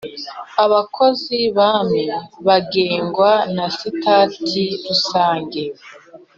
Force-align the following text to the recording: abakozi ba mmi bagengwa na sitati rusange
abakozi 0.63 1.37
ba 1.57 1.71
mmi 1.83 2.05
bagengwa 2.47 3.31
na 3.55 3.65
sitati 3.77 4.63
rusange 4.85 5.63